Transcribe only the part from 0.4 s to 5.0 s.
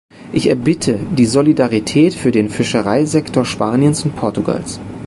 erbitte die Solidarität für den Fischereisektor Spaniens und Portugals.